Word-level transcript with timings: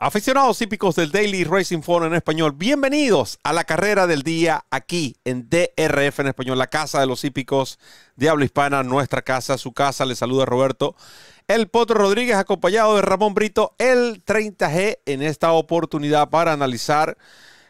Aficionados 0.00 0.62
hípicos 0.62 0.94
del 0.94 1.10
Daily 1.10 1.42
Racing 1.42 1.80
Phone 1.80 2.06
en 2.06 2.14
español, 2.14 2.52
bienvenidos 2.52 3.40
a 3.42 3.52
la 3.52 3.64
carrera 3.64 4.06
del 4.06 4.22
día 4.22 4.64
aquí 4.70 5.16
en 5.24 5.50
DRF 5.50 6.20
en 6.20 6.28
español, 6.28 6.56
la 6.56 6.68
casa 6.68 7.00
de 7.00 7.06
los 7.08 7.24
hípicos 7.24 7.80
de 8.14 8.28
habla 8.28 8.44
hispana, 8.44 8.84
nuestra 8.84 9.22
casa, 9.22 9.58
su 9.58 9.72
casa. 9.72 10.06
Les 10.06 10.18
saluda 10.18 10.44
Roberto 10.44 10.94
El 11.48 11.66
Potro 11.66 11.98
Rodríguez, 11.98 12.36
acompañado 12.36 12.94
de 12.94 13.02
Ramón 13.02 13.34
Brito, 13.34 13.74
el 13.78 14.24
30G, 14.24 14.98
en 15.04 15.20
esta 15.20 15.50
oportunidad 15.50 16.30
para 16.30 16.52
analizar 16.52 17.18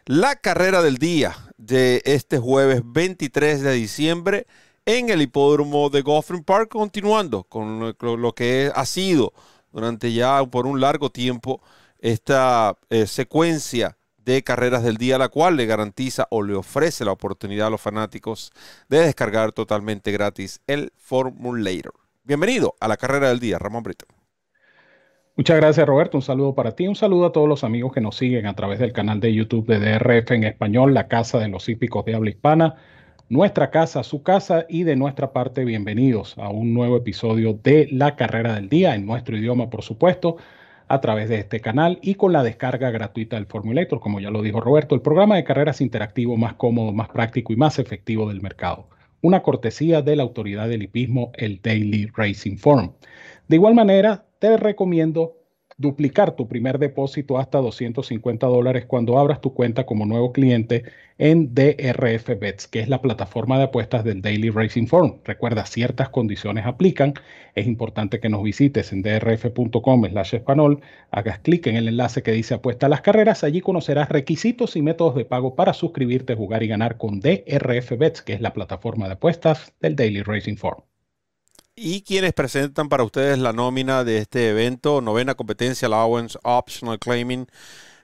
la 0.05 0.35
carrera 0.35 0.83
del 0.83 0.99
día 0.99 1.35
de 1.57 2.03
este 2.05 2.37
jueves 2.37 2.83
23 2.85 3.61
de 3.61 3.73
diciembre 3.73 4.45
en 4.85 5.09
el 5.09 5.23
hipódromo 5.23 5.89
de 5.89 6.03
Goffin 6.03 6.43
Park, 6.43 6.69
continuando 6.69 7.45
con 7.45 7.95
lo 7.99 8.35
que 8.35 8.71
ha 8.75 8.85
sido 8.85 9.33
durante 9.71 10.13
ya 10.13 10.45
por 10.45 10.67
un 10.67 10.79
largo 10.79 11.09
tiempo 11.09 11.59
esta 11.99 12.77
eh, 12.89 13.07
secuencia 13.07 13.97
de 14.17 14.43
carreras 14.43 14.83
del 14.83 14.97
día, 14.97 15.17
la 15.17 15.29
cual 15.29 15.55
le 15.55 15.65
garantiza 15.65 16.27
o 16.29 16.43
le 16.43 16.53
ofrece 16.53 17.05
la 17.05 17.11
oportunidad 17.11 17.67
a 17.67 17.69
los 17.69 17.81
fanáticos 17.81 18.51
de 18.87 18.99
descargar 18.99 19.51
totalmente 19.51 20.11
gratis 20.11 20.61
el 20.67 20.91
Formulator. 20.97 21.93
Bienvenido 22.23 22.75
a 22.79 22.87
la 22.87 22.97
carrera 22.97 23.29
del 23.29 23.39
día, 23.39 23.57
Ramón 23.57 23.83
Brito. 23.83 24.05
Muchas 25.35 25.55
gracias 25.55 25.87
Roberto, 25.87 26.17
un 26.17 26.21
saludo 26.21 26.53
para 26.53 26.73
ti, 26.73 26.87
un 26.87 26.95
saludo 26.95 27.27
a 27.27 27.31
todos 27.31 27.47
los 27.47 27.63
amigos 27.63 27.93
que 27.93 28.01
nos 28.01 28.17
siguen 28.17 28.45
a 28.45 28.55
través 28.55 28.77
del 28.77 28.91
canal 28.91 29.21
de 29.21 29.33
YouTube 29.33 29.65
de 29.67 29.79
DRF 29.79 30.31
en 30.31 30.43
español, 30.43 30.93
la 30.93 31.07
casa 31.07 31.39
de 31.39 31.47
los 31.47 31.69
hípicos 31.69 32.03
de 32.03 32.13
habla 32.13 32.29
hispana, 32.29 32.75
nuestra 33.29 33.71
casa, 33.71 34.03
su 34.03 34.21
casa 34.21 34.65
y 34.67 34.83
de 34.83 34.97
nuestra 34.97 35.31
parte 35.31 35.63
bienvenidos 35.63 36.37
a 36.37 36.49
un 36.49 36.73
nuevo 36.73 36.97
episodio 36.97 37.53
de 37.53 37.87
la 37.89 38.17
carrera 38.17 38.55
del 38.55 38.67
día 38.67 38.95
en 38.95 39.05
nuestro 39.05 39.37
idioma, 39.37 39.69
por 39.69 39.81
supuesto 39.81 40.35
a 40.89 41.01
través 41.01 41.29
de 41.29 41.37
este 41.37 41.61
canal 41.61 41.99
y 42.01 42.15
con 42.15 42.33
la 42.33 42.43
descarga 42.43 42.89
gratuita 42.89 43.35
del 43.35 43.45
Formulator, 43.45 43.99
como 43.99 44.19
ya 44.19 44.31
lo 44.31 44.41
dijo 44.41 44.59
Roberto, 44.59 44.95
el 44.95 45.01
programa 45.01 45.35
de 45.35 45.43
carreras 45.43 45.81
interactivo 45.81 46.35
más 46.35 46.55
cómodo, 46.55 46.91
más 46.91 47.09
práctico 47.09 47.53
y 47.53 47.55
más 47.55 47.77
efectivo 47.77 48.27
del 48.27 48.41
mercado. 48.41 48.89
Una 49.21 49.43
cortesía 49.43 50.01
de 50.01 50.15
la 50.15 50.23
autoridad 50.23 50.67
del 50.67 50.83
hipismo, 50.83 51.31
el 51.35 51.61
Daily 51.61 52.07
Racing 52.07 52.57
Form. 52.57 52.93
De 53.47 53.55
igual 53.55 53.75
manera, 53.75 54.25
te 54.39 54.57
recomiendo 54.57 55.38
duplicar 55.79 56.35
tu 56.35 56.47
primer 56.47 56.77
depósito 56.77 57.39
hasta 57.39 57.57
250 57.59 58.45
dólares 58.45 58.85
cuando 58.85 59.17
abras 59.17 59.39
tu 59.41 59.53
cuenta 59.53 59.85
como 59.85 60.05
nuevo 60.05 60.33
cliente 60.33 60.83
en 61.17 61.55
DRF 61.55 62.37
Bets, 62.37 62.67
que 62.67 62.81
es 62.81 62.89
la 62.89 63.01
plataforma 63.01 63.57
de 63.57 63.63
apuestas 63.65 64.03
del 64.03 64.21
Daily 64.21 64.49
Racing 64.49 64.87
Form. 64.87 65.19
Recuerda, 65.23 65.65
ciertas 65.65 66.09
condiciones 66.09 66.65
aplican. 66.65 67.13
Es 67.55 67.65
importante 67.65 68.19
que 68.19 68.29
nos 68.29 68.43
visites 68.43 68.91
en 68.91 69.01
drf.com 69.01 70.05
slash 70.05 70.35
español, 70.35 70.81
hagas 71.11 71.39
clic 71.39 71.65
en 71.67 71.77
el 71.77 71.87
enlace 71.87 72.23
que 72.23 72.33
dice 72.33 72.55
apuesta 72.55 72.87
a 72.87 72.89
las 72.89 73.01
carreras. 73.01 73.45
Allí 73.45 73.61
conocerás 73.61 74.09
requisitos 74.09 74.75
y 74.75 74.81
métodos 74.81 75.15
de 75.15 75.25
pago 75.25 75.55
para 75.55 75.73
suscribirte, 75.73 76.35
jugar 76.35 76.61
y 76.61 76.67
ganar 76.67 76.97
con 76.97 77.21
DRF 77.21 77.97
Bets, 77.97 78.21
que 78.21 78.33
es 78.33 78.41
la 78.41 78.53
plataforma 78.53 79.07
de 79.07 79.13
apuestas 79.13 79.73
del 79.79 79.95
Daily 79.95 80.23
Racing 80.23 80.57
Form 80.57 80.83
y 81.81 82.01
quienes 82.01 82.33
presentan 82.33 82.89
para 82.89 83.03
ustedes 83.05 83.39
la 83.39 83.53
nómina 83.53 84.03
de 84.03 84.17
este 84.17 84.49
evento, 84.49 84.99
novena 84.99 85.35
competencia 85.35 85.87
Allowance 85.87 86.37
Optional 86.43 86.99
Claiming, 86.99 87.47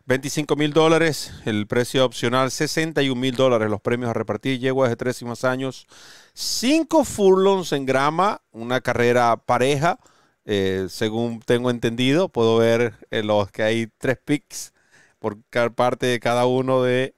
25 0.05 0.55
mil 0.55 0.71
dólares, 0.71 1.33
el 1.45 1.67
precio 1.67 2.05
opcional 2.05 2.51
61 2.51 3.19
mil 3.19 3.35
dólares, 3.35 3.69
los 3.69 3.81
premios 3.81 4.11
a 4.11 4.13
repartir, 4.13 4.59
yeguas 4.59 4.89
de 4.89 4.95
tres 4.95 5.21
y 5.21 5.25
más 5.25 5.43
años, 5.43 5.87
cinco 6.33 7.03
furlongs 7.03 7.73
en 7.73 7.85
grama, 7.85 8.41
una 8.51 8.79
carrera 8.79 9.35
pareja, 9.35 9.99
eh, 10.45 10.87
según 10.89 11.41
tengo 11.41 11.69
entendido, 11.69 12.29
puedo 12.29 12.57
ver 12.57 12.93
en 13.11 13.27
los 13.27 13.51
que 13.51 13.63
hay 13.63 13.87
tres 13.97 14.17
picks 14.23 14.73
por 15.19 15.37
parte 15.73 16.05
de 16.05 16.19
cada 16.21 16.45
uno 16.45 16.81
de 16.81 17.13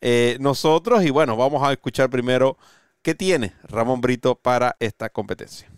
eh, 0.00 0.38
nosotros 0.40 1.04
y 1.04 1.10
bueno, 1.10 1.36
vamos 1.36 1.62
a 1.62 1.72
escuchar 1.72 2.10
primero 2.10 2.56
qué 3.02 3.14
tiene 3.14 3.54
Ramón 3.62 4.00
Brito 4.00 4.34
para 4.34 4.76
esta 4.80 5.10
competencia. 5.10 5.70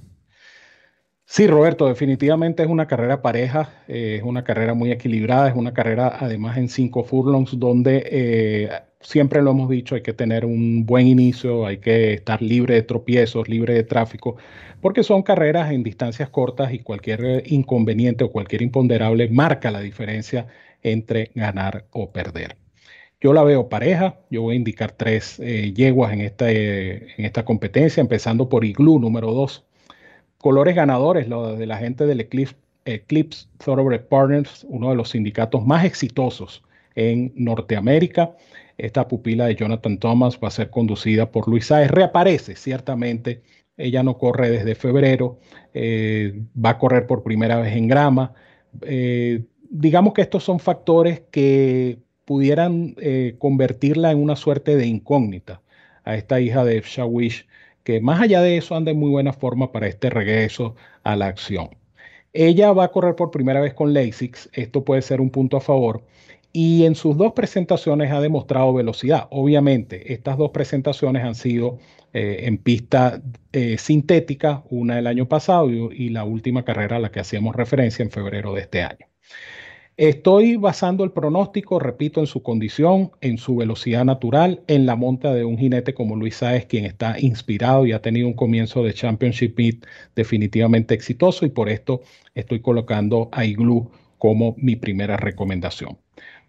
Sí, 1.35 1.47
Roberto, 1.47 1.87
definitivamente 1.89 2.63
es 2.63 2.69
una 2.69 2.87
carrera 2.87 3.23
pareja, 3.23 3.71
eh, 3.89 4.17
es 4.19 4.23
una 4.23 4.45
carrera 4.45 4.75
muy 4.75 4.93
equilibrada, 4.93 5.49
es 5.49 5.55
una 5.57 5.73
carrera 5.73 6.15
además 6.21 6.59
en 6.59 6.69
cinco 6.69 7.05
furlongs 7.05 7.59
donde 7.59 8.03
eh, 8.05 8.69
siempre 9.01 9.41
lo 9.41 9.53
hemos 9.53 9.71
dicho, 9.71 9.95
hay 9.95 10.03
que 10.03 10.13
tener 10.13 10.45
un 10.45 10.85
buen 10.85 11.07
inicio, 11.07 11.65
hay 11.65 11.79
que 11.79 12.13
estar 12.13 12.43
libre 12.43 12.75
de 12.75 12.83
tropiezos, 12.83 13.49
libre 13.49 13.73
de 13.73 13.83
tráfico, 13.83 14.37
porque 14.83 15.03
son 15.03 15.23
carreras 15.23 15.73
en 15.73 15.83
distancias 15.83 16.29
cortas 16.29 16.75
y 16.75 16.81
cualquier 16.81 17.25
eh, 17.25 17.43
inconveniente 17.47 18.25
o 18.25 18.31
cualquier 18.31 18.61
imponderable 18.61 19.31
marca 19.31 19.71
la 19.71 19.81
diferencia 19.81 20.49
entre 20.83 21.31
ganar 21.35 21.87
o 21.93 22.13
perder. 22.13 22.59
Yo 23.23 23.33
la 23.33 23.43
veo 23.43 23.71
pareja, 23.71 24.19
yo 24.29 24.43
voy 24.43 24.57
a 24.57 24.59
indicar 24.59 24.93
tres 24.93 25.39
yeguas 25.39 26.13
en 26.13 26.21
esta, 26.21 26.51
en 26.51 27.25
esta 27.25 27.47
competencia, 27.47 28.03
empezando 28.03 28.51
por 28.51 28.67
Igloo 28.67 28.99
número 28.99 29.33
dos 29.33 29.65
colores 30.43 30.75
ganadores, 30.75 31.29
lo 31.29 31.57
de 31.57 31.67
la 31.67 31.79
gente 31.79 32.05
del 32.05 32.21
Eclipse, 32.21 32.57
Eclipse 32.85 33.47
Thoroughbred 33.65 34.03
Partners, 34.03 34.67
uno 34.69 34.91
de 34.91 34.97
los 34.97 35.11
sindicatos 35.11 35.65
más 35.65 35.85
exitosos 35.85 36.63
en 36.97 37.33
Norteamérica. 37.37 38.37
Esta 38.77 39.07
pupila 39.07 39.47
de 39.47 39.55
Jonathan 39.55 39.99
Thomas 39.99 40.39
va 40.43 40.49
a 40.49 40.51
ser 40.51 40.69
conducida 40.69 41.31
por 41.31 41.49
Luis 41.49 41.67
Saez. 41.67 41.91
Reaparece, 41.91 42.57
ciertamente. 42.57 43.43
Ella 43.77 44.03
no 44.03 44.19
corre 44.19 44.51
desde 44.51 44.75
febrero, 44.75 45.39
eh, 45.75 46.43
va 46.63 46.71
a 46.71 46.79
correr 46.79 47.07
por 47.07 47.23
primera 47.23 47.59
vez 47.61 47.75
en 47.77 47.87
grama. 47.87 48.35
Eh, 48.83 49.45
digamos 49.71 50.13
que 50.13 50.23
estos 50.23 50.43
son 50.43 50.59
factores 50.59 51.23
que 51.31 51.99
pudieran 52.25 52.97
eh, 52.99 53.37
convertirla 53.39 54.11
en 54.11 54.19
una 54.19 54.35
suerte 54.35 54.77
de 54.77 54.87
incógnita 54.87 55.63
a 56.05 56.17
esta 56.17 56.41
hija 56.41 56.65
de 56.65 56.81
Shawish 56.81 57.47
que 57.85 58.01
más 58.01 58.21
allá 58.21 58.41
de 58.43 58.57
eso 58.57 58.75
anda 58.75 58.91
en 58.91 58.99
muy 58.99 59.11
buena 59.11 59.33
forma 59.33 59.73
para 59.73 59.89
este 59.89 60.11
regreso 60.11 60.75
a 61.03 61.17
la 61.17 61.27
acción. 61.27 61.71
Ella 62.33 62.73
va 62.73 62.85
a 62.85 62.91
correr 62.91 63.15
por 63.15 63.31
primera 63.31 63.61
vez 63.61 63.75
con 63.75 63.93
LASIX, 63.93 64.51
esto 64.53 64.85
puede 64.85 65.03
ser 65.03 65.21
un 65.21 65.31
punto 65.31 65.57
a 65.57 65.61
favor, 65.61 66.03
y 66.53 66.85
en 66.85 66.95
sus 66.95 67.17
dos 67.17 67.33
presentaciones 67.33 68.11
ha 68.13 68.21
demostrado 68.21 68.73
velocidad. 68.73 69.27
Obviamente, 69.31 70.13
estas 70.13 70.37
dos 70.39 70.51
presentaciones 70.51 71.25
han 71.25 71.35
sido 71.35 71.79
eh, 72.13 72.41
en 72.45 72.59
pista 72.59 73.23
eh, 73.53 73.79
sintética, 73.79 74.63
una 74.71 74.99
el 74.99 75.07
año 75.07 75.29
pasado 75.29 75.71
y 75.71 76.11
la 76.11 76.25
última 76.25 76.65
carrera 76.65 76.97
a 76.97 77.01
la 77.01 77.11
que 77.11 77.21
hacíamos 77.21 77.57
referencia 77.57 78.03
en 78.03 78.11
febrero 78.11 78.55
de 78.55 78.63
este 78.63 78.83
año. 78.83 79.07
Estoy 79.99 80.57
basando 80.57 81.05
el 81.05 81.13
pronóstico, 81.13 81.79
repito, 81.79 82.21
en 82.21 82.27
su 82.27 82.43
condición, 82.43 83.11
en 83.21 83.37
su 83.37 83.57
velocidad 83.57 84.07
natural, 84.07 84.63
en 84.67 84.87
la 84.87 84.97
monta 84.97 85.35
de 85.35 85.45
un 85.45 85.59
jinete 85.59 85.93
como 85.93 86.17
Luis 86.17 86.37
Sáez, 86.37 86.65
quien 86.65 86.87
está 86.87 87.21
inspirado 87.21 87.85
y 87.85 87.93
ha 87.93 88.01
tenido 88.01 88.27
un 88.27 88.33
comienzo 88.33 88.83
de 88.83 88.95
Championship 88.95 89.55
Meet 89.59 89.87
definitivamente 90.17 90.95
exitoso 90.95 91.45
y 91.45 91.51
por 91.51 91.69
esto 91.69 92.01
estoy 92.35 92.61
colocando 92.61 93.29
a 93.33 93.45
Igloo 93.45 93.91
como 94.17 94.55
mi 94.57 94.77
primera 94.77 95.19
recomendación. 95.19 95.99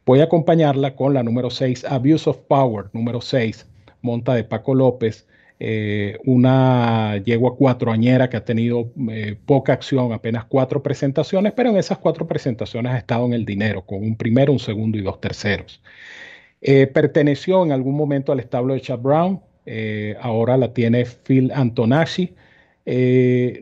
Voy 0.06 0.22
a 0.22 0.26
acompañarla 0.26 0.96
con 0.96 1.14
la 1.14 1.22
número 1.22 1.50
6, 1.50 1.84
Abuse 1.84 2.30
of 2.30 2.38
Power, 2.48 2.86
número 2.94 3.20
6, 3.20 3.68
monta 4.02 4.36
de 4.36 4.46
Paco 4.46 4.74
López, 4.74 5.28
eh, 5.66 6.18
una 6.26 7.16
yegua 7.24 7.56
cuatroañera 7.56 8.30
que 8.30 8.36
ha 8.36 8.44
tenido 8.44 8.92
eh, 9.10 9.38
poca 9.46 9.72
acción, 9.72 10.12
apenas 10.12 10.44
cuatro 10.44 10.84
presentaciones, 10.84 11.54
pero 11.54 11.70
en 11.70 11.78
esas 11.78 12.00
cuatro 12.00 12.28
presentaciones 12.28 12.92
ha 12.92 12.98
estado 12.98 13.26
en 13.28 13.34
el 13.34 13.46
dinero, 13.46 13.86
con 13.86 14.04
un 14.04 14.18
primero, 14.18 14.52
un 14.52 14.60
segundo 14.60 14.98
y 14.98 15.02
dos 15.02 15.22
terceros. 15.22 15.82
Eh, 16.60 16.88
perteneció 16.88 17.64
en 17.64 17.72
algún 17.72 17.96
momento 17.96 18.34
al 18.34 18.42
establo 18.42 18.74
de 18.74 18.82
Chad 18.82 19.00
Brown, 19.00 19.40
ahora 20.20 20.58
la 20.58 20.74
tiene 20.74 21.06
Phil 21.06 21.50
Antonacci. 21.56 22.34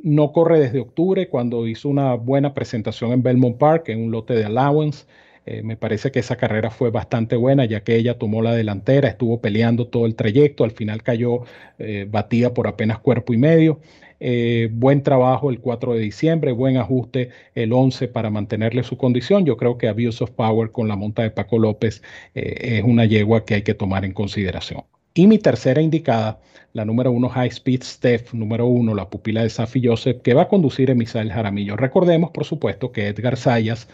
no 0.03 0.31
corre 0.31 0.59
desde 0.59 0.79
octubre, 0.79 1.29
cuando 1.29 1.67
hizo 1.67 1.87
una 1.87 2.15
buena 2.15 2.55
presentación 2.55 3.11
en 3.11 3.21
Belmont 3.21 3.59
Park, 3.59 3.89
en 3.89 4.05
un 4.05 4.11
lote 4.11 4.33
de 4.33 4.45
allowance. 4.45 5.05
Eh, 5.45 5.63
me 5.63 5.75
parece 5.75 6.11
que 6.11 6.19
esa 6.19 6.35
carrera 6.35 6.69
fue 6.69 6.91
bastante 6.91 7.35
buena, 7.35 7.65
ya 7.65 7.83
que 7.83 7.95
ella 7.95 8.17
tomó 8.17 8.41
la 8.41 8.53
delantera, 8.53 9.09
estuvo 9.09 9.41
peleando 9.41 9.87
todo 9.87 10.05
el 10.05 10.15
trayecto, 10.15 10.63
al 10.63 10.71
final 10.71 11.01
cayó 11.01 11.43
eh, 11.79 12.07
batida 12.09 12.53
por 12.53 12.67
apenas 12.67 12.99
cuerpo 12.99 13.33
y 13.33 13.37
medio. 13.37 13.79
Eh, 14.19 14.69
buen 14.71 15.01
trabajo 15.01 15.49
el 15.49 15.59
4 15.59 15.93
de 15.93 15.99
diciembre, 15.99 16.51
buen 16.51 16.77
ajuste 16.77 17.29
el 17.55 17.73
11 17.73 18.07
para 18.07 18.29
mantenerle 18.29 18.83
su 18.83 18.97
condición. 18.97 19.45
Yo 19.45 19.57
creo 19.57 19.79
que 19.79 19.87
Abuse 19.87 20.23
of 20.23 20.31
Power 20.31 20.71
con 20.71 20.87
la 20.87 20.95
monta 20.95 21.23
de 21.23 21.31
Paco 21.31 21.57
López 21.57 22.03
es 22.35 22.83
una 22.83 23.05
yegua 23.05 23.45
que 23.45 23.55
hay 23.55 23.61
que 23.63 23.73
tomar 23.73 24.05
en 24.05 24.13
consideración. 24.13 24.83
Y 25.13 25.27
mi 25.27 25.39
tercera 25.39 25.81
indicada, 25.81 26.39
la 26.73 26.85
número 26.85 27.11
uno 27.11 27.27
High 27.27 27.49
Speed 27.49 27.83
Steph, 27.83 28.33
número 28.33 28.65
uno, 28.65 28.95
la 28.95 29.09
pupila 29.09 29.43
de 29.43 29.49
Safi 29.49 29.85
Joseph, 29.85 30.21
que 30.21 30.33
va 30.33 30.43
a 30.43 30.47
conducir 30.47 30.89
a 30.89 30.95
Jaramillo. 31.25 31.75
Recordemos, 31.75 32.31
por 32.31 32.45
supuesto, 32.45 32.93
que 32.93 33.07
Edgar 33.07 33.35
Sayas 33.35 33.89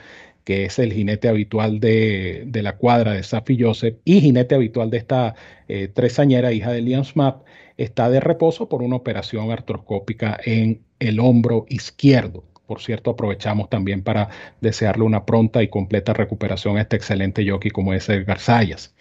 que 0.47 0.63
es 0.63 0.79
el 0.79 0.93
jinete 0.93 1.27
habitual 1.27 1.81
de, 1.81 2.47
la 2.53 2.77
cuadra 2.77 3.11
de 3.11 3.23
Safi 3.23 3.61
Joseph 3.61 3.97
y 4.05 4.21
jinete 4.21 4.55
habitual 4.55 4.89
de 4.89 4.97
esta 4.97 5.35
eh, 5.67 5.89
tresañera 5.89 6.53
hija 6.53 6.71
de 6.71 6.79
Liam 6.79 7.03
Smap, 7.03 7.43
está 7.75 8.09
de 8.09 8.21
reposo 8.21 8.69
por 8.69 8.81
una 8.81 8.95
operación 8.95 9.51
artroscópica 9.51 10.39
en 10.45 10.85
el 10.99 11.19
hombro 11.19 11.65
izquierdo. 11.67 12.45
por 12.65 12.79
cierto, 12.79 13.11
aprovechamos 13.11 13.69
también 13.69 14.03
para 14.03 14.29
desearle 14.61 15.03
una 15.03 15.25
pronta 15.25 15.61
y 15.63 15.67
completa 15.67 16.13
recuperación 16.13 16.77
a 16.77 16.81
este 16.81 16.95
excelente 16.95 17.45
jockey 17.45 17.71
como 17.71 17.93
es 17.93 18.07
el 18.07 18.23
Garzayas. 18.23 18.95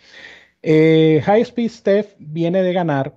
Eh, 0.63 1.23
High 1.25 1.43
Speed 1.43 1.71
Steph 1.71 2.17
viene 2.19 2.65
de 2.65 2.73
ganar, 2.73 3.15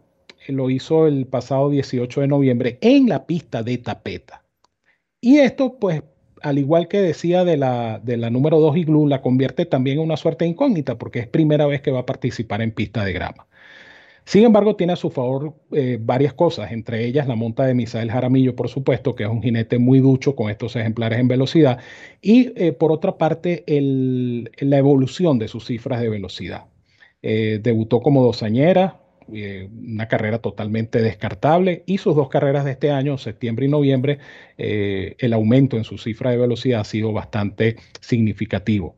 lo 0.48 0.70
hizo 0.70 1.08
el 1.08 1.26
pasado 1.26 1.72
18 1.72 2.22
de 2.22 2.28
noviembre 2.28 2.78
en 2.82 3.10
la 3.10 3.26
pista 3.26 3.64
de 3.64 3.80
tapeta. 3.80 4.44
Y 5.20 5.40
esto, 5.40 5.80
pues, 5.80 6.04
al 6.42 6.58
igual 6.58 6.88
que 6.88 7.02
decía 7.02 7.44
de 7.44 7.58
la, 7.58 8.00
de 8.00 8.18
la 8.18 8.30
número 8.30 8.60
2 8.60 8.78
Igloo, 8.78 9.08
la 9.08 9.22
convierte 9.22 9.66
también 9.66 9.98
en 9.98 10.04
una 10.04 10.18
suerte 10.18 10.46
incógnita 10.46 10.98
porque 10.98 11.20
es 11.20 11.28
primera 11.28 11.66
vez 11.66 11.82
que 11.82 11.92
va 11.92 12.00
a 12.00 12.06
participar 12.06 12.62
en 12.62 12.72
pista 12.72 13.04
de 13.04 13.14
grama. 13.14 13.48
Sin 14.30 14.44
embargo, 14.44 14.76
tiene 14.76 14.94
a 14.94 14.96
su 14.96 15.10
favor 15.10 15.56
eh, 15.72 15.98
varias 16.00 16.34
cosas, 16.34 16.72
entre 16.72 17.04
ellas 17.04 17.28
la 17.28 17.36
monta 17.36 17.66
de 17.66 17.74
Misael 17.74 18.12
Jaramillo, 18.12 18.56
por 18.56 18.70
supuesto, 18.70 19.16
que 19.16 19.24
es 19.24 19.30
un 19.30 19.42
jinete 19.42 19.80
muy 19.80 20.02
ducho 20.02 20.36
con 20.36 20.52
estos 20.52 20.76
ejemplares 20.76 21.18
en 21.20 21.28
velocidad, 21.28 21.80
y 22.22 22.52
eh, 22.56 22.72
por 22.72 22.92
otra 22.92 23.18
parte, 23.18 23.64
la 23.68 24.78
evolución 24.78 25.40
de 25.40 25.48
sus 25.48 25.66
cifras 25.66 26.00
de 26.02 26.10
velocidad. 26.10 26.66
Eh, 27.24 27.60
debutó 27.64 28.02
como 28.02 28.24
dosañera, 28.24 29.02
una 29.30 30.08
carrera 30.08 30.40
totalmente 30.40 31.02
descartable, 31.02 31.84
y 31.86 31.98
sus 31.98 32.16
dos 32.16 32.30
carreras 32.30 32.66
de 32.66 32.72
este 32.72 32.92
año, 32.92 33.18
septiembre 33.18 33.66
y 33.66 33.70
noviembre, 33.70 34.20
el 34.58 35.34
aumento 35.34 35.78
en 35.78 35.84
su 35.84 35.98
cifra 35.98 36.32
de 36.32 36.38
velocidad 36.38 36.82
ha 36.82 36.86
sido 36.86 37.14
bastante 37.14 37.78
significativo. 38.02 38.98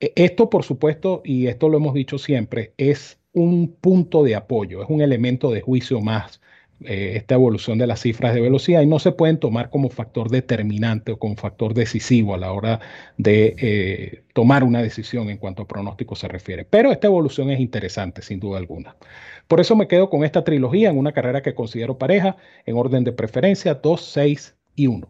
E, 0.00 0.12
esto, 0.16 0.50
por 0.50 0.64
supuesto, 0.64 1.22
y 1.24 1.46
esto 1.46 1.68
lo 1.68 1.78
hemos 1.78 1.94
dicho 1.94 2.18
siempre, 2.18 2.72
es 2.76 3.18
un 3.32 3.74
punto 3.80 4.22
de 4.24 4.34
apoyo, 4.34 4.82
es 4.82 4.88
un 4.88 5.00
elemento 5.02 5.50
de 5.50 5.60
juicio 5.60 6.00
más 6.00 6.40
eh, 6.84 7.14
esta 7.16 7.34
evolución 7.34 7.78
de 7.78 7.86
las 7.86 8.00
cifras 8.00 8.34
de 8.34 8.42
velocidad 8.42 8.82
y 8.82 8.86
no 8.86 8.98
se 8.98 9.12
pueden 9.12 9.38
tomar 9.40 9.70
como 9.70 9.88
factor 9.88 10.28
determinante 10.30 11.12
o 11.12 11.18
como 11.18 11.34
factor 11.36 11.72
decisivo 11.72 12.34
a 12.34 12.38
la 12.38 12.52
hora 12.52 12.80
de 13.16 13.56
eh, 13.58 14.24
tomar 14.34 14.62
una 14.62 14.82
decisión 14.82 15.30
en 15.30 15.38
cuanto 15.38 15.62
a 15.62 15.66
pronóstico 15.66 16.16
se 16.16 16.28
refiere. 16.28 16.66
Pero 16.66 16.92
esta 16.92 17.06
evolución 17.06 17.50
es 17.50 17.60
interesante, 17.60 18.20
sin 18.20 18.40
duda 18.40 18.58
alguna. 18.58 18.96
Por 19.48 19.60
eso 19.60 19.76
me 19.76 19.86
quedo 19.88 20.10
con 20.10 20.24
esta 20.24 20.42
trilogía 20.44 20.90
en 20.90 20.98
una 20.98 21.12
carrera 21.12 21.42
que 21.42 21.54
considero 21.54 21.98
pareja 21.98 22.36
en 22.64 22.76
orden 22.76 23.04
de 23.04 23.12
preferencia 23.12 23.74
2, 23.74 24.00
6 24.12 24.56
y 24.74 24.86
1. 24.88 25.08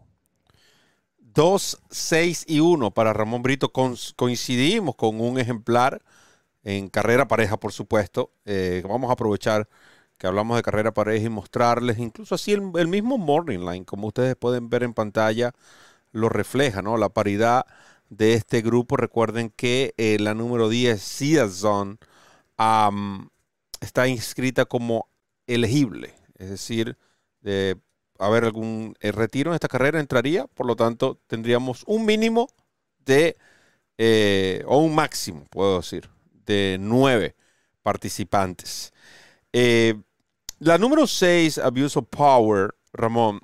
2, 1.19 1.81
6 1.89 2.45
y 2.47 2.59
1 2.59 2.91
para 2.91 3.13
Ramón 3.13 3.43
Brito. 3.43 3.71
coincidimos 3.71 4.95
con 4.95 5.21
un 5.21 5.39
ejemplar 5.39 6.01
en 6.63 6.89
carrera 6.89 7.27
pareja, 7.27 7.57
por 7.57 7.71
supuesto. 7.71 8.31
Eh, 8.45 8.83
vamos 8.87 9.09
a 9.09 9.13
aprovechar 9.13 9.67
que 10.17 10.27
hablamos 10.27 10.57
de 10.57 10.63
carrera 10.63 10.93
pareja 10.93 11.25
y 11.25 11.29
mostrarles, 11.29 11.99
incluso 11.99 12.35
así 12.35 12.51
el, 12.53 12.87
mismo 12.87 13.17
Morning 13.17 13.59
Line, 13.59 13.85
como 13.85 14.07
ustedes 14.07 14.35
pueden 14.35 14.69
ver 14.69 14.83
en 14.83 14.93
pantalla, 14.93 15.53
lo 16.11 16.29
refleja, 16.29 16.81
¿no? 16.81 16.97
La 16.97 17.09
paridad 17.09 17.65
de 18.09 18.33
este 18.33 18.61
grupo. 18.61 18.97
Recuerden 18.97 19.51
que 19.55 19.93
eh, 19.97 20.17
la 20.19 20.33
número 20.33 20.69
10, 20.69 21.01
Season, 21.01 21.99
está 23.81 24.07
inscrita 24.07 24.65
como 24.65 25.09
elegible, 25.47 26.13
es 26.35 26.49
decir, 26.49 26.97
de 27.41 27.77
haber 28.19 28.45
algún 28.45 28.95
eh, 28.99 29.11
retiro 29.11 29.51
en 29.51 29.55
esta 29.55 29.67
carrera 29.67 29.99
entraría, 29.99 30.47
por 30.47 30.65
lo 30.65 30.75
tanto 30.75 31.19
tendríamos 31.27 31.83
un 31.87 32.05
mínimo 32.05 32.49
de, 33.05 33.37
o 34.67 34.79
un 34.79 34.95
máximo, 34.95 35.45
puedo 35.49 35.77
decir, 35.77 36.09
de 36.45 36.77
nueve 36.79 37.35
participantes. 37.83 38.91
Eh, 39.53 39.95
la 40.59 40.77
número 40.77 41.07
6, 41.07 41.59
Abuse 41.59 41.99
of 41.99 42.07
Power, 42.09 42.75
Ramón. 42.91 43.39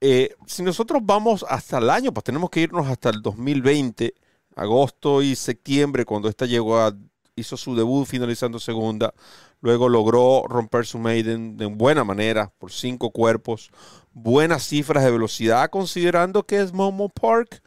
Eh, 0.00 0.34
si 0.46 0.62
nosotros 0.62 1.00
vamos 1.04 1.44
hasta 1.48 1.78
el 1.78 1.88
año, 1.88 2.12
pues 2.12 2.24
tenemos 2.24 2.50
que 2.50 2.60
irnos 2.60 2.86
hasta 2.88 3.10
el 3.10 3.22
2020, 3.22 4.14
agosto 4.56 5.22
y 5.22 5.36
septiembre, 5.36 6.04
cuando 6.04 6.28
esta 6.28 6.46
llegó 6.46 6.78
a, 6.78 6.96
hizo 7.36 7.56
su 7.56 7.74
debut 7.74 8.06
finalizando 8.06 8.58
segunda. 8.58 9.14
Luego 9.60 9.88
logró 9.88 10.44
romper 10.48 10.86
su 10.86 10.98
maiden 10.98 11.56
de 11.56 11.66
buena 11.66 12.04
manera 12.04 12.52
por 12.58 12.72
cinco 12.72 13.10
cuerpos. 13.10 13.70
Buenas 14.12 14.64
cifras 14.64 15.04
de 15.04 15.10
velocidad, 15.10 15.70
considerando 15.70 16.46
que 16.46 16.60
es 16.60 16.72
Momo 16.72 17.08
Park 17.08 17.62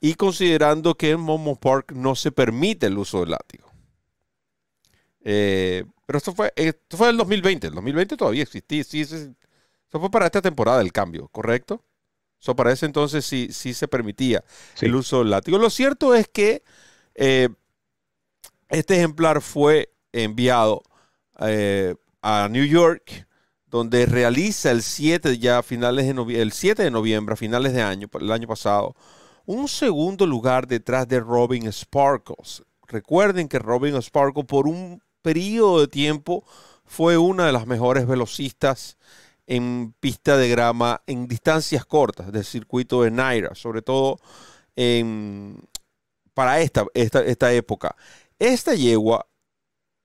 y 0.00 0.14
considerando 0.14 0.94
que 0.94 1.10
en 1.10 1.20
Momo 1.20 1.56
Park 1.56 1.92
no 1.92 2.14
se 2.14 2.30
permite 2.30 2.86
el 2.86 2.98
uso 2.98 3.20
del 3.20 3.30
látigo. 3.30 3.68
Eh, 5.22 5.84
pero 6.06 6.18
esto 6.18 6.34
fue, 6.34 6.52
esto 6.56 6.96
fue 6.96 7.10
el 7.10 7.16
2020. 7.16 7.66
El 7.66 7.74
2020 7.74 8.16
todavía 8.16 8.42
existía. 8.42 8.84
Sí, 8.84 9.00
eso 9.00 9.34
fue 9.90 10.10
para 10.10 10.26
esta 10.26 10.40
temporada 10.40 10.80
el 10.80 10.92
cambio, 10.92 11.28
¿correcto? 11.28 11.82
Eso 12.40 12.54
para 12.54 12.72
ese 12.72 12.86
entonces 12.86 13.24
sí, 13.24 13.48
sí 13.50 13.74
se 13.74 13.88
permitía 13.88 14.44
el 14.80 14.94
uso 14.94 15.18
del 15.18 15.30
látigo. 15.30 15.58
Lo 15.58 15.70
cierto 15.70 16.14
es 16.14 16.28
que 16.28 16.62
eh, 17.16 17.48
este 18.68 18.96
ejemplar 18.96 19.40
fue 19.40 19.90
enviado 20.12 20.82
eh, 21.40 21.94
a 22.22 22.48
New 22.50 22.64
York, 22.64 23.26
donde 23.66 24.06
realiza 24.06 24.70
el 24.70 24.82
7 24.82 25.38
ya 25.38 25.62
finales 25.62 26.06
de 26.06 26.40
el 26.40 26.52
7 26.52 26.82
de 26.82 26.90
noviembre, 26.90 27.34
a 27.34 27.36
finales 27.36 27.72
de 27.72 27.82
año, 27.82 28.08
el 28.20 28.32
año 28.32 28.48
pasado, 28.48 28.94
un 29.46 29.68
segundo 29.68 30.26
lugar 30.26 30.66
detrás 30.66 31.06
de 31.08 31.20
Robin 31.20 31.70
Sparkles. 31.72 32.62
Recuerden 32.86 33.48
que 33.48 33.58
Robin 33.58 34.00
Sparkle 34.00 34.44
por 34.44 34.66
un 34.66 35.02
periodo 35.22 35.80
de 35.80 35.88
tiempo 35.88 36.44
fue 36.84 37.18
una 37.18 37.46
de 37.46 37.52
las 37.52 37.66
mejores 37.66 38.06
velocistas 38.06 38.96
en 39.46 39.94
pista 40.00 40.36
de 40.36 40.48
grama 40.48 41.02
en 41.06 41.26
distancias 41.26 41.84
cortas 41.84 42.32
del 42.32 42.44
circuito 42.44 43.02
de 43.02 43.10
Naira, 43.10 43.54
sobre 43.54 43.82
todo 43.82 44.18
para 46.34 46.60
esta, 46.60 46.86
esta, 46.94 47.52
época. 47.52 47.96
Esta 48.38 48.74
yegua, 48.74 49.26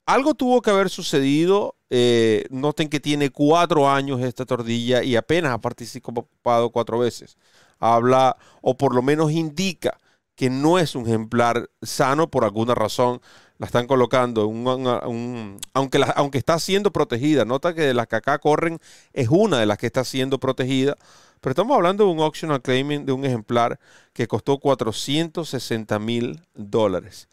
algo 0.06 0.34
tuvo 0.34 0.62
que 0.62 0.72
haber 0.72 0.90
sucedido. 0.90 1.76
Eh, 1.90 2.46
noten 2.50 2.90
que 2.90 3.00
tiene 3.00 3.30
cuatro 3.30 3.90
años 3.90 4.22
esta 4.22 4.46
tordilla 4.46 5.04
y 5.04 5.16
apenas 5.16 5.54
ha 5.54 5.62
participado 5.62 6.72
cuatro 6.72 7.00
veces. 7.00 7.38
Habla, 7.80 8.38
o 8.62 8.76
por 8.78 8.96
lo 8.96 9.04
menos 9.04 9.32
indica, 9.32 10.00
que 10.36 10.50
no 10.50 10.80
es 10.80 10.96
un 10.96 11.06
ejemplar 11.06 11.70
sano 11.84 12.30
por 12.30 12.44
alguna 12.44 12.74
razón 12.76 13.22
la 13.60 13.68
están 13.68 13.88
colocando, 13.88 14.48
un, 14.48 15.60
aunque, 15.74 16.04
aunque 16.16 16.38
está 16.40 16.60
siendo 16.60 16.92
protegida, 16.92 17.46
nota 17.46 17.74
que 17.74 17.82
de 17.82 17.94
las 17.94 18.08
que 18.08 18.16
acá 18.16 18.40
corren 18.40 18.80
es 19.14 19.30
una 19.30 19.60
de 19.60 19.66
las 19.68 19.78
que 19.78 19.86
está 19.86 20.04
siendo 20.04 20.40
protegida, 20.40 20.98
pero 21.40 21.52
estamos 21.52 21.76
hablando 21.76 22.06
de 22.06 22.12
un 22.12 22.20
optional 22.20 22.62
claiming 22.62 23.06
de 23.06 23.12
un 23.12 23.26
ejemplar 23.26 23.80
que 24.14 24.28
costó 24.28 24.58
460 24.58 26.00
mil 26.00 26.42
dólares. 26.56 27.30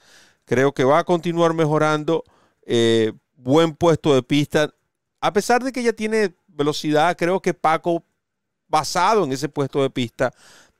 Creo 0.50 0.74
que 0.74 0.82
va 0.82 0.98
a 0.98 1.04
continuar 1.04 1.54
mejorando, 1.54 2.24
eh, 2.66 3.12
buen 3.36 3.72
puesto 3.72 4.16
de 4.16 4.24
pista, 4.24 4.74
a 5.20 5.32
pesar 5.32 5.62
de 5.62 5.70
que 5.70 5.80
ya 5.80 5.92
tiene 5.92 6.34
velocidad, 6.48 7.16
creo 7.16 7.40
que 7.40 7.54
Paco, 7.54 8.02
basado 8.66 9.22
en 9.22 9.30
ese 9.30 9.48
puesto 9.48 9.80
de 9.80 9.90
pista, 9.90 10.32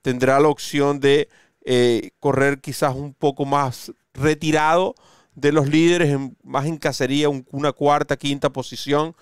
tendrá 0.02 0.40
la 0.40 0.48
opción 0.48 0.98
de 0.98 1.28
eh, 1.64 2.10
correr 2.18 2.60
quizás 2.60 2.96
un 2.96 3.14
poco 3.14 3.44
más 3.44 3.92
retirado 4.12 4.96
de 5.36 5.52
los 5.52 5.68
líderes, 5.68 6.18
más 6.42 6.66
en 6.66 6.76
cacería, 6.76 7.28
una 7.28 7.70
cuarta, 7.70 8.16
quinta 8.16 8.50
posición. 8.50 9.14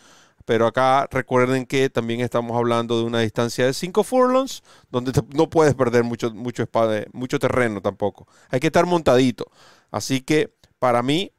Pero 0.46 0.66
acá 0.66 1.06
recuerden 1.10 1.66
que 1.66 1.90
también 1.90 2.20
estamos 2.20 2.56
hablando 2.56 2.96
de 2.96 3.04
una 3.04 3.20
distancia 3.20 3.66
de 3.66 3.74
5 3.74 4.02
furlongs, 4.02 4.62
donde 4.90 5.12
no 5.34 5.50
puedes 5.50 5.74
perder 5.74 6.04
mucho, 6.04 6.30
mucho, 6.30 6.66
mucho 7.12 7.38
terreno 7.38 7.82
tampoco. 7.82 8.26
Hay 8.48 8.60
que 8.60 8.68
estar 8.68 8.86
montadito. 8.86 9.50
Así 9.90 10.20
que 10.20 10.52
para 10.78 11.02
mí, 11.02 11.32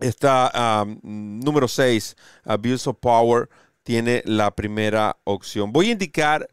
esta 0.00 0.84
número 1.02 1.68
6, 1.68 2.16
Abuse 2.44 2.90
of 2.90 2.96
Power, 2.98 3.48
tiene 3.82 4.22
la 4.26 4.50
primera 4.52 5.16
opción. 5.24 5.72
Voy 5.72 5.88
a 5.88 5.92
indicar 5.92 6.48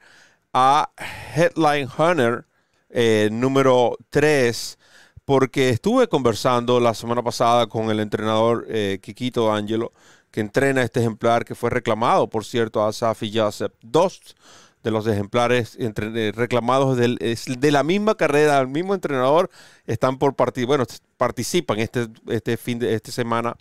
a 0.54 0.92
Headline 1.36 1.88
Hunter, 1.98 2.46
eh, 2.90 3.30
número 3.32 3.98
3, 4.10 4.78
porque 5.26 5.70
estuve 5.70 6.08
conversando 6.08 6.80
la 6.80 6.94
semana 6.94 7.22
pasada 7.22 7.68
con 7.68 7.90
el 7.92 8.00
entrenador 8.00 8.66
eh, 8.68 9.00
Kikito 9.02 9.52
Angelo, 9.54 9.92
que 10.32 10.42
entrena 10.42 10.84
este 10.84 11.00
ejemplar 11.00 11.46
que 11.46 11.56
fue 11.56 11.70
reclamado, 11.70 12.28
por 12.30 12.46
cierto, 12.46 12.86
a 12.86 12.94
Safi 12.94 13.32
Joseph. 13.34 13.74
Dos 13.82 14.36
de 14.84 14.92
los 14.92 15.08
ejemplares 15.08 15.78
eh, 15.80 16.32
reclamados 16.36 16.98
de 16.98 17.72
la 17.72 17.84
misma 17.84 18.16
carrera, 18.16 18.60
del 18.60 18.68
mismo 18.68 18.94
entrenador, 18.94 19.50
están 19.86 20.18
por 20.18 20.36
partir, 20.36 20.66
bueno, 20.66 20.86
participan 21.18 21.80
este, 21.80 22.08
este 22.28 22.58
fin 22.58 22.80
de 22.80 22.94
esta 22.94 23.12
semana 23.12 23.56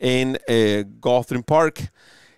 en 0.00 0.38
eh, 0.46 0.84
Gotham 1.00 1.42
Park. 1.42 1.92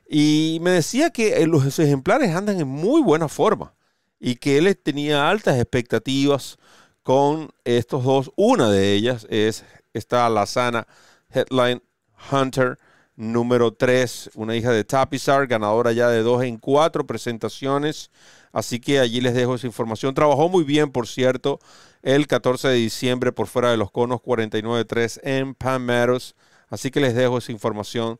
Y 0.08 0.58
me 0.60 0.70
decía 0.70 1.10
que 1.10 1.46
los 1.46 1.78
ejemplares 1.78 2.34
andan 2.34 2.60
en 2.60 2.68
muy 2.68 3.00
buena 3.00 3.28
forma 3.28 3.74
y 4.18 4.36
que 4.36 4.58
él 4.58 4.76
tenía 4.76 5.30
altas 5.30 5.56
expectativas 5.56 6.58
con 7.02 7.50
estos 7.64 8.04
dos. 8.04 8.32
Una 8.36 8.70
de 8.70 8.92
ellas 8.92 9.26
es 9.30 9.64
esta 9.94 10.28
Lazana 10.28 10.86
Headline 11.32 11.82
Hunter 12.30 12.78
número 13.20 13.74
3, 13.74 14.30
una 14.34 14.56
hija 14.56 14.72
de 14.72 14.82
Tapizar, 14.82 15.46
ganadora 15.46 15.92
ya 15.92 16.08
de 16.08 16.22
dos 16.22 16.42
en 16.42 16.56
cuatro 16.56 17.06
presentaciones. 17.06 18.10
Así 18.50 18.80
que 18.80 18.98
allí 18.98 19.20
les 19.20 19.34
dejo 19.34 19.54
esa 19.54 19.66
información. 19.66 20.14
Trabajó 20.14 20.48
muy 20.48 20.64
bien, 20.64 20.90
por 20.90 21.06
cierto, 21.06 21.60
el 22.02 22.26
14 22.26 22.68
de 22.68 22.76
diciembre 22.76 23.30
por 23.30 23.46
fuera 23.46 23.70
de 23.70 23.76
los 23.76 23.90
conos 23.90 24.20
49-3 24.22 25.20
en 25.22 25.54
Pan 25.54 25.84
Meadows. 25.84 26.34
Así 26.70 26.90
que 26.90 27.00
les 27.00 27.14
dejo 27.14 27.36
esa 27.36 27.52
información 27.52 28.16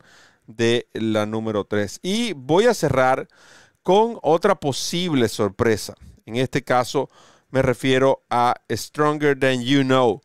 de 0.47 0.87
la 0.93 1.25
número 1.25 1.65
3. 1.65 2.01
Y 2.03 2.35
voy 2.35 2.67
a 2.67 2.75
cerrar 2.75 3.27
con 3.83 4.19
otra 4.23 4.57
posible 4.57 5.29
sorpresa. 5.29 5.95
En 6.27 6.37
este 6.37 6.63
caso 6.63 7.09
me 7.49 7.63
refiero 7.63 8.23
a 8.29 8.55
Stronger 8.71 9.39
Than 9.39 9.63
You 9.63 9.83
Know, 9.83 10.21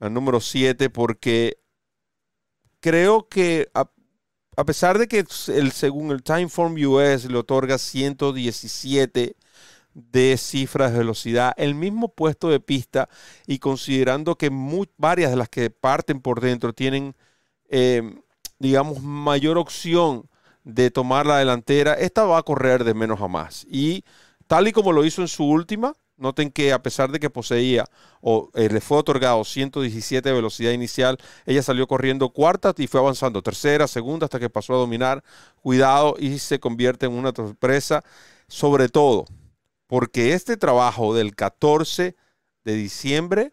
la 0.00 0.10
número 0.10 0.40
7, 0.40 0.90
porque 0.90 1.58
creo 2.80 3.26
que 3.26 3.70
pesar 4.64 4.98
de 4.98 5.08
que 5.08 5.24
el, 5.48 5.72
según 5.72 6.10
el 6.10 6.22
Timeform 6.22 6.74
US 6.86 7.24
le 7.26 7.38
otorga 7.38 7.78
117 7.78 9.36
de 9.94 10.36
cifras 10.36 10.92
de 10.92 10.98
velocidad, 10.98 11.54
el 11.56 11.74
mismo 11.74 12.08
puesto 12.08 12.48
de 12.48 12.60
pista 12.60 13.08
y 13.46 13.58
considerando 13.58 14.36
que 14.36 14.50
varias 14.96 15.30
de 15.30 15.36
las 15.36 15.48
que 15.48 15.70
parten 15.70 16.20
por 16.20 16.40
dentro 16.40 16.72
tienen, 16.72 17.16
eh, 17.68 18.02
digamos, 18.58 19.02
mayor 19.02 19.58
opción 19.58 20.28
de 20.64 20.90
tomar 20.90 21.26
la 21.26 21.38
delantera, 21.38 21.94
esta 21.94 22.24
va 22.24 22.38
a 22.38 22.42
correr 22.42 22.84
de 22.84 22.94
menos 22.94 23.20
a 23.20 23.28
más. 23.28 23.66
Y 23.70 24.04
tal 24.46 24.68
y 24.68 24.72
como 24.72 24.92
lo 24.92 25.04
hizo 25.04 25.22
en 25.22 25.28
su 25.28 25.44
última, 25.44 25.94
noten 26.18 26.50
que 26.50 26.72
a 26.72 26.82
pesar 26.82 27.10
de 27.10 27.20
que 27.20 27.30
poseía 27.30 27.86
o 28.20 28.50
eh, 28.54 28.68
le 28.68 28.80
fue 28.80 28.98
otorgado 28.98 29.44
117 29.44 30.28
de 30.28 30.34
velocidad 30.34 30.72
inicial, 30.72 31.18
ella 31.46 31.62
salió 31.62 31.86
corriendo 31.86 32.30
cuarta 32.30 32.74
y 32.76 32.86
fue 32.86 33.00
avanzando 33.00 33.42
tercera, 33.42 33.86
segunda, 33.86 34.26
hasta 34.26 34.38
que 34.40 34.50
pasó 34.50 34.74
a 34.74 34.78
dominar. 34.78 35.22
Cuidado 35.62 36.16
y 36.18 36.38
se 36.38 36.60
convierte 36.60 37.06
en 37.06 37.12
una 37.12 37.32
sorpresa, 37.34 38.04
sobre 38.48 38.88
todo 38.88 39.26
porque 39.88 40.34
este 40.34 40.56
trabajo 40.56 41.14
del 41.14 41.34
14 41.34 42.14
de 42.64 42.74
diciembre 42.74 43.52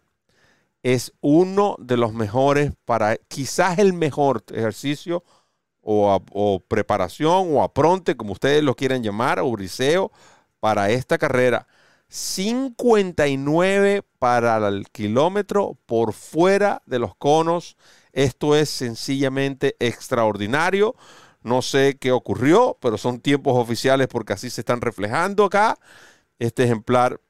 es 0.82 1.12
uno 1.20 1.76
de 1.80 1.96
los 1.96 2.12
mejores 2.12 2.72
para 2.84 3.16
quizás 3.16 3.78
el 3.78 3.92
mejor 3.92 4.44
ejercicio 4.52 5.24
o, 5.80 6.62
preparación 6.68 7.54
o 7.54 7.62
apronte, 7.62 8.16
como 8.16 8.32
ustedes 8.32 8.62
lo 8.62 8.74
quieran 8.74 9.02
llamar, 9.02 9.38
o 9.38 9.50
briseo 9.50 10.12
para 10.60 10.90
esta 10.90 11.16
carrera. 11.16 11.66
59 12.08 14.02
para 14.18 14.68
el 14.68 14.88
kilómetro 14.90 15.78
por 15.86 16.12
fuera 16.12 16.82
de 16.86 16.98
los 16.98 17.16
conos. 17.16 17.76
Esto 18.12 18.56
es 18.56 18.70
sencillamente 18.70 19.76
extraordinario. 19.78 20.94
No 21.42 21.62
sé 21.62 21.96
qué 21.98 22.12
ocurrió, 22.12 22.76
pero 22.80 22.98
son 22.98 23.20
tiempos 23.20 23.56
oficiales 23.56 24.08
porque 24.08 24.32
así 24.32 24.50
se 24.50 24.62
están 24.62 24.80
reflejando 24.80 25.44
acá. 25.44 25.78
Este 26.38 26.64
ejemplar, 26.64 27.20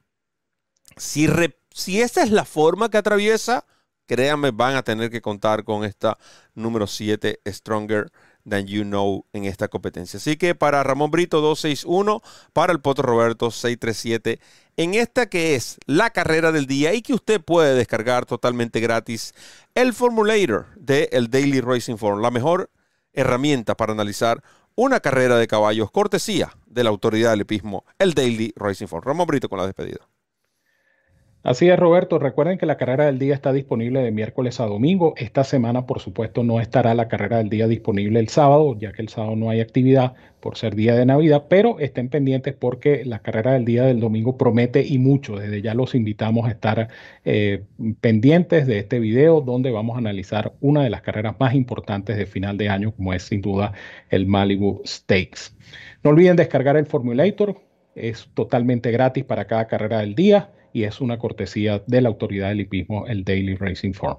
si, 0.95 1.27
si 1.71 2.01
esta 2.01 2.23
es 2.23 2.31
la 2.31 2.45
forma 2.45 2.89
que 2.89 2.97
atraviesa, 2.97 3.65
créanme, 4.05 4.51
van 4.51 4.75
a 4.75 4.83
tener 4.83 5.11
que 5.11 5.21
contar 5.21 5.63
con 5.63 5.83
esta 5.83 6.17
número 6.55 6.87
7 6.87 7.41
Stronger 7.47 8.11
than 8.47 8.67
you 8.67 8.83
know 8.83 9.25
en 9.33 9.45
esta 9.45 9.67
competencia. 9.67 10.17
Así 10.17 10.37
que 10.37 10.55
para 10.55 10.83
Ramón 10.83 11.11
Brito 11.11 11.41
261, 11.41 12.21
para 12.53 12.73
el 12.73 12.79
Poto 12.79 13.01
Roberto 13.01 13.51
637, 13.51 14.39
en 14.77 14.93
esta 14.93 15.27
que 15.27 15.55
es 15.55 15.77
la 15.85 16.11
carrera 16.11 16.51
del 16.51 16.67
día 16.67 16.93
y 16.93 17.01
que 17.01 17.13
usted 17.13 17.41
puede 17.41 17.75
descargar 17.75 18.25
totalmente 18.25 18.79
gratis 18.79 19.33
el 19.75 19.93
Formulator 19.93 20.67
de 20.75 21.09
el 21.11 21.29
Daily 21.29 21.61
Racing 21.61 21.97
Form, 21.97 22.21
la 22.21 22.31
mejor 22.31 22.69
herramienta 23.13 23.75
para 23.75 23.93
analizar 23.93 24.43
una 24.75 24.99
carrera 24.99 25.37
de 25.37 25.47
caballos 25.47 25.89
cortesía 25.91 26.55
de 26.67 26.83
la 26.83 26.91
autoridad 26.91 27.31
del 27.31 27.41
epismo, 27.41 27.83
el 27.97 28.13
Daily 28.13 28.53
Racing 28.55 28.85
Form. 28.85 29.03
Ramón 29.03 29.25
Brito 29.25 29.49
con 29.49 29.57
la 29.57 29.65
despedida. 29.65 30.07
Así 31.47 31.69
es, 31.69 31.79
Roberto. 31.79 32.19
Recuerden 32.19 32.57
que 32.57 32.65
la 32.65 32.75
carrera 32.75 33.05
del 33.05 33.19
día 33.19 33.33
está 33.33 33.53
disponible 33.53 34.01
de 34.01 34.11
miércoles 34.11 34.59
a 34.59 34.65
domingo. 34.65 35.13
Esta 35.15 35.45
semana, 35.45 35.85
por 35.85 36.01
supuesto, 36.01 36.43
no 36.43 36.59
estará 36.59 36.93
la 36.93 37.07
carrera 37.07 37.37
del 37.37 37.47
día 37.47 37.69
disponible 37.69 38.19
el 38.19 38.27
sábado, 38.27 38.75
ya 38.77 38.91
que 38.91 39.01
el 39.01 39.07
sábado 39.07 39.37
no 39.37 39.49
hay 39.49 39.61
actividad 39.61 40.13
por 40.41 40.57
ser 40.57 40.75
día 40.75 40.93
de 40.93 41.05
Navidad, 41.05 41.45
pero 41.47 41.79
estén 41.79 42.09
pendientes 42.09 42.53
porque 42.53 43.05
la 43.05 43.19
carrera 43.19 43.53
del 43.53 43.63
día 43.63 43.85
del 43.85 44.01
domingo 44.01 44.37
promete 44.37 44.85
y 44.85 44.97
mucho. 44.97 45.37
Desde 45.37 45.61
ya 45.61 45.73
los 45.73 45.95
invitamos 45.95 46.45
a 46.47 46.51
estar 46.51 46.89
eh, 47.23 47.63
pendientes 48.01 48.67
de 48.67 48.79
este 48.79 48.99
video 48.99 49.39
donde 49.39 49.71
vamos 49.71 49.95
a 49.95 49.99
analizar 49.99 50.51
una 50.59 50.83
de 50.83 50.89
las 50.89 51.01
carreras 51.01 51.37
más 51.39 51.55
importantes 51.55 52.17
de 52.17 52.25
final 52.25 52.57
de 52.57 52.67
año, 52.67 52.91
como 52.91 53.13
es 53.13 53.23
sin 53.23 53.41
duda 53.41 53.71
el 54.09 54.27
Malibu 54.27 54.81
Stakes. 54.85 55.55
No 56.03 56.09
olviden 56.09 56.35
descargar 56.35 56.75
el 56.75 56.87
Formulator. 56.87 57.61
Es 57.95 58.29
totalmente 58.33 58.91
gratis 58.91 59.23
para 59.23 59.47
cada 59.47 59.65
carrera 59.67 59.99
del 59.99 60.13
día 60.13 60.49
y 60.73 60.83
es 60.83 61.01
una 61.01 61.17
cortesía 61.17 61.83
de 61.87 62.01
la 62.01 62.09
autoridad 62.09 62.49
del 62.49 62.61
hipismo, 62.61 63.07
el 63.07 63.23
Daily 63.23 63.55
Racing 63.55 63.93
Form. 63.93 64.17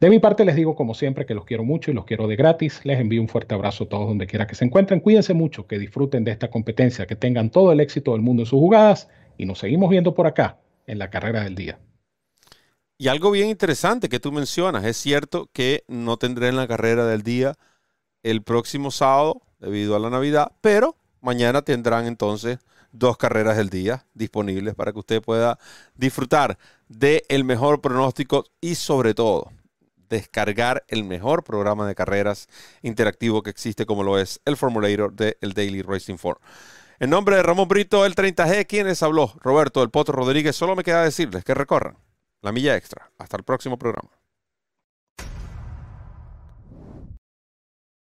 De 0.00 0.10
mi 0.10 0.18
parte 0.18 0.44
les 0.44 0.56
digo 0.56 0.74
como 0.74 0.94
siempre 0.94 1.26
que 1.26 1.34
los 1.34 1.44
quiero 1.44 1.64
mucho 1.64 1.90
y 1.90 1.94
los 1.94 2.04
quiero 2.04 2.26
de 2.26 2.36
gratis. 2.36 2.80
Les 2.84 2.98
envío 2.98 3.20
un 3.20 3.28
fuerte 3.28 3.54
abrazo 3.54 3.84
a 3.84 3.88
todos 3.88 4.08
donde 4.08 4.26
quiera 4.26 4.46
que 4.46 4.54
se 4.54 4.64
encuentren. 4.64 5.00
Cuídense 5.00 5.34
mucho, 5.34 5.66
que 5.66 5.78
disfruten 5.78 6.24
de 6.24 6.32
esta 6.32 6.50
competencia, 6.50 7.06
que 7.06 7.16
tengan 7.16 7.50
todo 7.50 7.72
el 7.72 7.80
éxito 7.80 8.12
del 8.12 8.20
mundo 8.20 8.42
en 8.42 8.46
sus 8.46 8.58
jugadas 8.58 9.08
y 9.38 9.46
nos 9.46 9.58
seguimos 9.58 9.90
viendo 9.90 10.14
por 10.14 10.26
acá 10.26 10.58
en 10.86 10.98
la 10.98 11.10
carrera 11.10 11.44
del 11.44 11.54
día. 11.54 11.78
Y 12.98 13.08
algo 13.08 13.30
bien 13.30 13.48
interesante 13.48 14.08
que 14.08 14.20
tú 14.20 14.30
mencionas, 14.30 14.84
es 14.84 14.96
cierto 14.96 15.48
que 15.52 15.82
no 15.88 16.16
tendré 16.18 16.48
en 16.48 16.56
la 16.56 16.68
carrera 16.68 17.06
del 17.06 17.22
día 17.22 17.54
el 18.22 18.42
próximo 18.42 18.90
sábado 18.90 19.42
debido 19.58 19.96
a 19.96 19.98
la 19.98 20.10
Navidad, 20.10 20.52
pero 20.60 20.96
mañana 21.20 21.62
tendrán 21.62 22.06
entonces 22.06 22.58
dos 22.92 23.16
carreras 23.16 23.56
del 23.56 23.70
día 23.70 24.06
disponibles 24.14 24.74
para 24.74 24.92
que 24.92 24.98
usted 24.98 25.22
pueda 25.22 25.58
disfrutar 25.94 26.58
del 26.88 27.22
el 27.28 27.44
mejor 27.44 27.80
pronóstico 27.80 28.44
y 28.60 28.74
sobre 28.76 29.14
todo 29.14 29.50
descargar 30.08 30.84
el 30.88 31.04
mejor 31.04 31.42
programa 31.42 31.86
de 31.86 31.94
carreras 31.94 32.46
interactivo 32.82 33.42
que 33.42 33.50
existe 33.50 33.86
como 33.86 34.02
lo 34.02 34.18
es 34.18 34.40
el 34.44 34.56
Formulator 34.56 35.14
de 35.14 35.38
el 35.40 35.54
Daily 35.54 35.82
Racing 35.82 36.18
Form. 36.18 36.38
En 37.00 37.10
nombre 37.10 37.34
de 37.36 37.42
Ramón 37.42 37.66
Brito, 37.66 38.06
el 38.06 38.14
30G, 38.14 38.66
quienes 38.66 39.02
habló, 39.02 39.32
Roberto 39.40 39.80
del 39.80 39.90
Potro 39.90 40.14
Rodríguez, 40.14 40.54
solo 40.54 40.76
me 40.76 40.84
queda 40.84 41.02
decirles 41.02 41.44
que 41.44 41.54
recorran 41.54 41.96
la 42.42 42.52
milla 42.52 42.76
extra. 42.76 43.10
Hasta 43.18 43.38
el 43.38 43.42
próximo 43.42 43.78
programa. 43.78 44.10